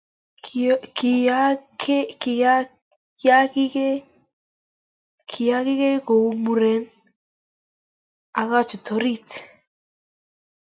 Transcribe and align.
Kiakikei 5.29 6.01
kou 6.07 6.25
muren 6.43 6.83
akachut 8.41 8.85
orit 8.95 9.27